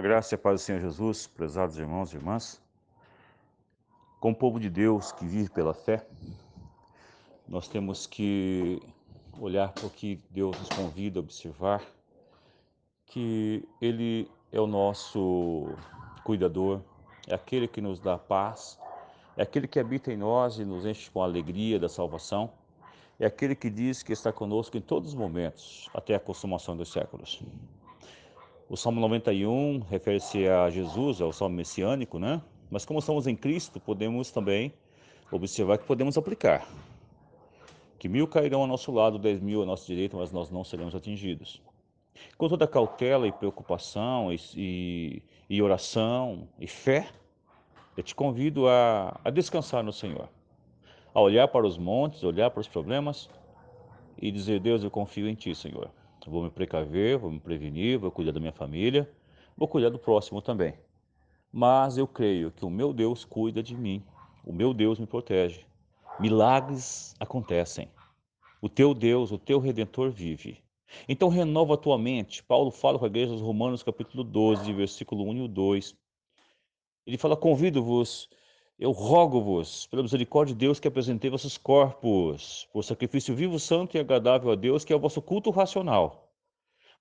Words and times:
graça 0.00 0.34
e 0.34 0.36
a 0.36 0.38
paz 0.38 0.60
do 0.60 0.64
Senhor 0.64 0.80
Jesus, 0.80 1.26
prezados 1.26 1.76
irmãos 1.76 2.12
e 2.12 2.16
irmãs, 2.16 2.62
como 4.18 4.34
povo 4.34 4.58
de 4.58 4.70
Deus 4.70 5.12
que 5.12 5.26
vive 5.26 5.50
pela 5.50 5.74
fé, 5.74 6.06
nós 7.46 7.68
temos 7.68 8.06
que 8.06 8.80
olhar 9.38 9.72
para 9.72 9.86
o 9.86 9.90
que 9.90 10.18
Deus 10.30 10.58
nos 10.58 10.70
convida 10.70 11.18
a 11.18 11.22
observar, 11.22 11.82
que 13.04 13.68
Ele 13.82 14.30
é 14.50 14.58
o 14.58 14.66
nosso 14.66 15.76
cuidador, 16.24 16.80
é 17.28 17.34
aquele 17.34 17.68
que 17.68 17.82
nos 17.82 18.00
dá 18.00 18.16
paz, 18.16 18.78
é 19.36 19.42
aquele 19.42 19.68
que 19.68 19.78
habita 19.78 20.10
em 20.10 20.16
nós 20.16 20.58
e 20.58 20.64
nos 20.64 20.86
enche 20.86 21.10
com 21.10 21.20
a 21.20 21.26
alegria 21.26 21.78
da 21.78 21.88
salvação, 21.88 22.50
é 23.20 23.26
aquele 23.26 23.54
que 23.54 23.68
diz 23.68 24.02
que 24.02 24.12
está 24.12 24.32
conosco 24.32 24.74
em 24.76 24.80
todos 24.80 25.10
os 25.10 25.14
momentos, 25.14 25.90
até 25.92 26.14
a 26.14 26.20
consumação 26.20 26.74
dos 26.74 26.90
séculos. 26.90 27.42
O 28.72 28.76
Salmo 28.78 29.02
91 29.02 29.80
refere-se 29.80 30.48
a 30.48 30.70
Jesus, 30.70 31.20
ao 31.20 31.30
Salmo 31.30 31.54
messiânico, 31.54 32.18
né? 32.18 32.40
Mas 32.70 32.86
como 32.86 33.00
estamos 33.00 33.26
em 33.26 33.36
Cristo, 33.36 33.78
podemos 33.78 34.30
também 34.30 34.72
observar 35.30 35.76
que 35.76 35.84
podemos 35.84 36.16
aplicar. 36.16 36.66
Que 37.98 38.08
mil 38.08 38.26
cairão 38.26 38.62
ao 38.62 38.66
nosso 38.66 38.90
lado, 38.90 39.18
dez 39.18 39.42
mil 39.42 39.62
à 39.62 39.66
nossa 39.66 39.84
direita, 39.84 40.16
mas 40.16 40.32
nós 40.32 40.50
não 40.50 40.64
seremos 40.64 40.94
atingidos. 40.94 41.60
Com 42.38 42.48
toda 42.48 42.66
cautela 42.66 43.28
e 43.28 43.32
preocupação 43.32 44.32
e, 44.32 44.40
e, 44.56 45.22
e 45.50 45.60
oração 45.60 46.48
e 46.58 46.66
fé, 46.66 47.10
eu 47.94 48.02
te 48.02 48.14
convido 48.14 48.68
a, 48.68 49.20
a 49.22 49.28
descansar 49.28 49.84
no 49.84 49.92
Senhor. 49.92 50.30
A 51.12 51.20
olhar 51.20 51.46
para 51.48 51.66
os 51.66 51.76
montes, 51.76 52.24
olhar 52.24 52.50
para 52.50 52.62
os 52.62 52.68
problemas 52.68 53.28
e 54.16 54.30
dizer, 54.30 54.60
Deus, 54.60 54.82
eu 54.82 54.90
confio 54.90 55.28
em 55.28 55.34
Ti, 55.34 55.54
Senhor. 55.54 55.90
Vou 56.26 56.42
me 56.44 56.50
precaver, 56.50 57.18
vou 57.18 57.30
me 57.30 57.40
prevenir, 57.40 57.98
vou 57.98 58.10
cuidar 58.10 58.32
da 58.32 58.40
minha 58.40 58.52
família, 58.52 59.10
vou 59.56 59.66
cuidar 59.66 59.90
do 59.90 59.98
próximo 59.98 60.40
também. 60.40 60.74
Mas 61.52 61.98
eu 61.98 62.06
creio 62.06 62.50
que 62.50 62.64
o 62.64 62.70
meu 62.70 62.92
Deus 62.92 63.24
cuida 63.24 63.62
de 63.62 63.76
mim, 63.76 64.02
o 64.44 64.52
meu 64.52 64.72
Deus 64.72 64.98
me 64.98 65.06
protege. 65.06 65.66
Milagres 66.18 67.14
acontecem. 67.18 67.88
O 68.60 68.68
teu 68.68 68.94
Deus, 68.94 69.32
o 69.32 69.38
teu 69.38 69.58
Redentor 69.58 70.10
vive. 70.10 70.62
Então 71.08 71.28
renova 71.28 71.74
a 71.74 71.76
tua 71.76 71.98
mente. 71.98 72.42
Paulo 72.42 72.70
fala 72.70 72.98
com 72.98 73.04
a 73.04 73.08
igreja 73.08 73.32
dos 73.32 73.40
Romanos, 73.40 73.82
capítulo 73.82 74.22
12, 74.22 74.72
versículo 74.72 75.24
1 75.24 75.44
e 75.44 75.48
2. 75.48 75.96
Ele 77.06 77.18
fala, 77.18 77.36
convido-vos 77.36 78.28
eu 78.78 78.90
rogo-vos, 78.90 79.86
pela 79.86 80.02
misericórdia 80.02 80.54
de 80.54 80.58
Deus, 80.58 80.80
que 80.80 80.88
apresentei 80.88 81.30
vossos 81.30 81.56
corpos 81.56 82.68
por 82.72 82.82
sacrifício 82.82 83.34
vivo, 83.34 83.58
santo 83.58 83.96
e 83.96 84.00
agradável 84.00 84.50
a 84.50 84.54
Deus, 84.54 84.84
que 84.84 84.92
é 84.92 84.96
o 84.96 85.00
vosso 85.00 85.22
culto 85.22 85.50
racional. 85.50 86.32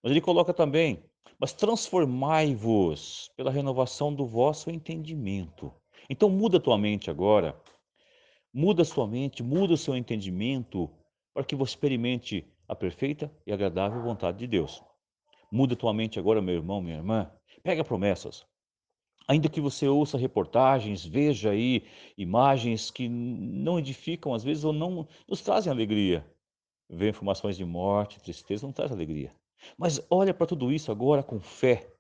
Mas 0.04 0.12
ele 0.12 0.22
coloca 0.22 0.54
também, 0.54 1.04
mas 1.40 1.54
transformai-vos 1.54 3.32
pela 3.36 3.50
renovação 3.50 4.14
do 4.14 4.26
vosso 4.26 4.70
entendimento. 4.70 5.74
Então 6.10 6.30
muda 6.30 6.58
a 6.58 6.62
tua 6.62 6.78
mente 6.78 7.10
agora, 7.10 7.60
muda 8.54 8.82
a 8.82 8.86
sua 8.86 9.08
mente, 9.08 9.42
muda 9.42 9.74
o 9.74 9.78
seu 9.78 9.96
entendimento, 9.96 10.90
para 11.34 11.44
que 11.44 11.56
você 11.56 11.72
experimente 11.72 12.46
a 12.68 12.76
perfeita 12.76 13.32
e 13.46 13.52
agradável 13.52 14.02
vontade 14.02 14.38
de 14.40 14.48
Deus. 14.48 14.84
Muda 15.52 15.74
a 15.74 15.78
tua 15.78 15.94
mente 15.94 16.20
agora, 16.20 16.42
meu 16.42 16.56
irmão, 16.56 16.82
minha 16.82 16.98
irmã. 16.98 17.32
Pega 17.64 17.84
promessas, 17.84 18.46
Ainda 19.32 19.48
que 19.48 19.62
você 19.62 19.88
ouça 19.88 20.18
reportagens, 20.18 21.06
veja 21.06 21.52
aí 21.52 21.86
imagens 22.18 22.92
que 22.92 23.08
não 23.08 23.80
edificam 23.80 24.34
às 24.34 24.44
vezes 24.44 24.66
ou 24.66 24.74
não 24.74 25.08
nos 25.26 25.42
trazem 25.42 25.72
alegria. 25.72 26.30
Vê 26.90 27.12
informações 27.12 27.56
de 27.56 27.64
morte, 27.64 28.20
tristeza, 28.20 28.66
não 28.66 28.74
traz 28.74 28.92
alegria. 28.92 29.34
Mas 29.78 30.06
olha 30.10 30.34
para 30.34 30.48
tudo 30.48 30.70
isso 30.70 30.92
agora 30.92 31.24
com 31.24 31.40
fé 31.40 31.94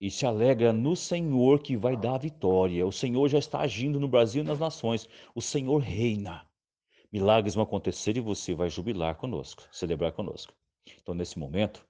e 0.00 0.10
se 0.10 0.26
alegra 0.26 0.72
no 0.72 0.96
Senhor 0.96 1.62
que 1.62 1.76
vai 1.76 1.96
dar 1.96 2.16
a 2.16 2.18
vitória. 2.18 2.84
O 2.84 2.90
Senhor 2.90 3.28
já 3.28 3.38
está 3.38 3.60
agindo 3.60 4.00
no 4.00 4.08
Brasil 4.08 4.42
e 4.42 4.46
nas 4.46 4.58
nações. 4.58 5.08
O 5.32 5.40
Senhor 5.40 5.78
reina. 5.78 6.44
Milagres 7.12 7.54
vão 7.54 7.62
acontecer 7.62 8.16
e 8.16 8.20
você 8.20 8.56
vai 8.56 8.68
jubilar 8.68 9.14
conosco, 9.14 9.68
celebrar 9.70 10.10
conosco. 10.10 10.52
Então, 11.00 11.14
nesse 11.14 11.38
momento, 11.38 11.86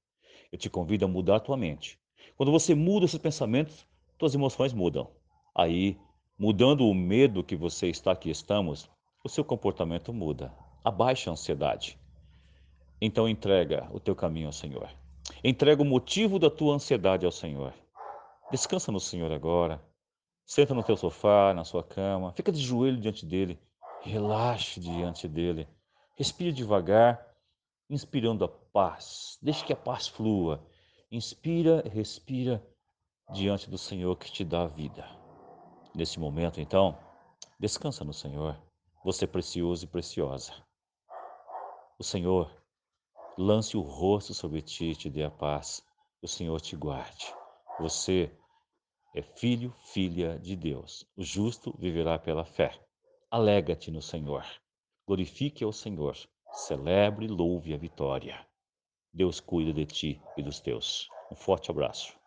eu 0.53 0.59
te 0.59 0.69
convido 0.69 1.06
a 1.06 1.09
mudar 1.09 1.37
a 1.37 1.41
tua 1.41 1.56
mente. 1.56 1.99
Quando 2.37 2.53
você 2.53 2.75
muda 2.75 3.06
esses 3.06 3.19
pensamentos, 3.19 3.88
suas 4.20 4.34
emoções 4.34 4.75
mudam. 4.75 5.10
Aí, 5.54 5.98
mudando 6.38 6.86
o 6.86 6.94
medo 6.94 7.42
que 7.42 7.56
você 7.56 7.88
está 7.88 8.14
que 8.14 8.28
estamos, 8.28 8.88
o 9.25 9.31
seu 9.31 9.42
comportamento 9.42 10.12
muda. 10.12 10.53
Abaixa 10.84 11.31
a 11.31 11.32
ansiedade. 11.32 11.98
Então 13.00 13.26
entrega 13.26 13.88
o 13.91 13.98
teu 13.98 14.14
caminho 14.14 14.48
ao 14.48 14.53
Senhor. 14.53 14.91
Entrega 15.42 15.81
o 15.81 15.86
motivo 15.86 16.38
da 16.38 16.50
tua 16.50 16.75
ansiedade 16.75 17.25
ao 17.25 17.32
Senhor. 17.32 17.72
Descansa 18.50 18.92
no 18.92 19.00
Senhor 19.00 19.32
agora. 19.32 19.82
Senta 20.44 20.75
no 20.75 20.82
teu 20.82 20.98
sofá, 20.98 21.54
na 21.54 21.64
sua 21.64 21.82
cama. 21.82 22.34
Fica 22.34 22.52
de 22.52 22.60
joelho 22.60 23.00
diante 23.00 23.25
dele. 23.25 23.58
Relaxe 24.02 24.81
diante 24.81 25.26
dele. 25.26 25.66
Respire 26.14 26.52
devagar, 26.52 27.26
inspirando 27.88 28.44
a 28.44 28.48
paz. 28.48 29.38
Deixe 29.41 29.64
que 29.64 29.72
a 29.72 29.76
paz 29.76 30.08
flua. 30.08 30.62
Inspira, 31.10 31.82
respira 31.91 32.62
diante 33.32 33.70
do 33.70 33.78
Senhor 33.78 34.16
que 34.16 34.30
te 34.30 34.44
dá 34.44 34.66
vida. 34.66 35.08
Nesse 35.94 36.18
momento, 36.18 36.60
então, 36.60 36.98
descansa 37.58 38.04
no 38.04 38.12
Senhor. 38.12 38.60
Você 39.04 39.24
é 39.24 39.28
precioso 39.28 39.84
e 39.84 39.88
preciosa. 39.88 40.52
O 41.98 42.04
Senhor 42.04 42.50
lance 43.38 43.76
o 43.76 43.80
rosto 43.80 44.34
sobre 44.34 44.60
ti 44.60 44.90
e 44.90 44.96
te 44.96 45.08
dê 45.08 45.24
a 45.24 45.30
paz. 45.30 45.82
O 46.22 46.28
Senhor 46.28 46.60
te 46.60 46.76
guarde. 46.76 47.32
Você 47.78 48.30
é 49.14 49.22
filho, 49.22 49.74
filha 49.84 50.38
de 50.38 50.54
Deus. 50.56 51.06
O 51.16 51.22
justo 51.22 51.74
viverá 51.78 52.19
pela 52.19 52.44
fé. 52.44 52.78
Alega-te 53.30 53.90
no 53.90 54.02
Senhor. 54.02 54.44
Glorifique 55.06 55.64
ao 55.64 55.72
Senhor. 55.72 56.16
Celebre 56.52 57.26
e 57.26 57.28
louve 57.28 57.72
a 57.72 57.78
vitória. 57.78 58.46
Deus 59.12 59.40
cuida 59.40 59.72
de 59.72 59.86
ti 59.86 60.22
e 60.36 60.42
dos 60.42 60.60
teus. 60.60 61.08
Um 61.30 61.36
forte 61.36 61.70
abraço. 61.70 62.19